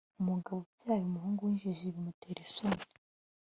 umugabo 0.21 0.57
ubyaye 0.61 1.03
umuhungu 1.05 1.39
w'injiji 1.41 1.93
bimutera 1.93 2.39
isoni 2.47 2.85